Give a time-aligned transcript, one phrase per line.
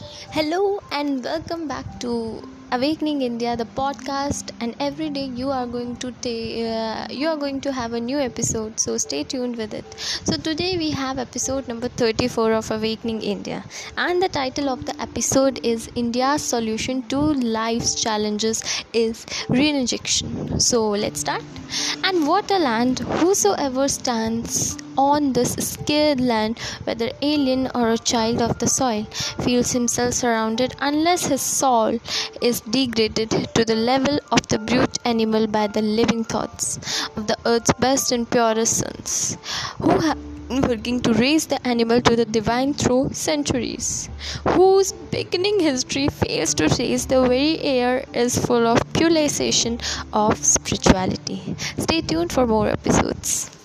[0.00, 4.52] Hello and welcome back to Awakening India, the podcast.
[4.60, 8.00] And every day you are going to ta- uh, you are going to have a
[8.00, 8.78] new episode.
[8.78, 9.84] So stay tuned with it.
[9.98, 13.64] So today we have episode number 34 of Awakening India,
[13.96, 17.18] and the title of the episode is India's solution to
[17.58, 18.62] life's challenges
[18.92, 20.60] is renunciation.
[20.60, 21.42] So let's start.
[22.04, 23.00] And what a land!
[23.22, 29.04] Whosoever stands on this scared land, whether alien or a child of the soil,
[29.44, 31.98] feels himself surrounded unless his soul
[32.42, 36.78] is degraded to the level of the brute animal by the living thoughts
[37.16, 39.38] of the earth's best and purest sons,
[39.80, 40.18] who have
[40.66, 44.08] working to raise the animal to the divine through centuries,
[44.48, 49.78] whose beginning history fails to trace the very air is full of pulsation
[50.12, 51.54] of spirituality.
[51.78, 53.57] Stay tuned for more episodes.